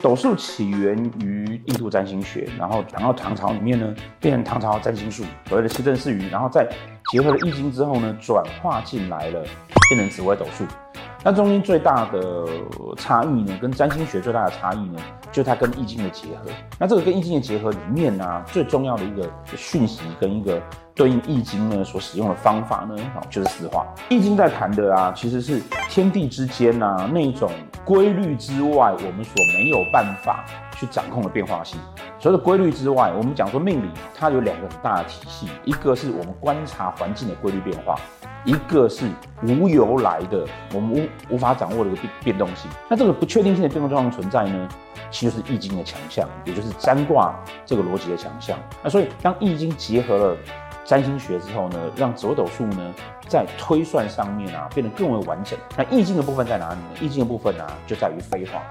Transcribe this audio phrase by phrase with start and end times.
[0.00, 6.66] 斗数起源于印度占星学，然后然后唐朝里面呢，变成唐朝占星术，所谓的七政四余，然后再
[7.12, 9.44] 结合了易经之后呢，转化进来了，
[9.90, 10.64] 变成紫微斗数。
[11.22, 12.46] 那中间最大的
[12.96, 14.98] 差异呢，跟占星学最大的差异呢，
[15.30, 16.50] 就它跟易经的结合。
[16.78, 20.60] 那这个跟易经的结合里面呢、最重要的一个讯息跟一个
[20.94, 22.96] 对应易经呢所使用的方法呢，
[23.28, 23.86] 就是四化。
[24.08, 27.50] 易经在谈的啊，其实是天地之间啊那种
[27.84, 30.44] 规律之外，我们所没有办法
[30.74, 31.78] 去掌控的变化性。
[32.20, 37.96] 除了规律之外，我们讲说命理它有两个很大的体系，一个是我们观察环境的规律变化。
[38.44, 39.06] 一个是
[39.42, 42.70] 无由来的，我们无无法掌握的一个变变动性。
[42.88, 44.68] 那这个不确定性的变动状况存在呢，
[45.10, 47.34] 其实是易经的强项，也就是占卦
[47.64, 48.58] 这个逻辑的强项。
[48.82, 50.36] 那所以当易经结合了
[50.84, 52.94] 占星学之后呢，让紫微斗数呢
[53.28, 55.58] 在推算上面啊变得更为完整。
[55.76, 56.88] 那易经的部分在哪里呢？
[57.00, 58.62] 易经的部分啊就在于飞化。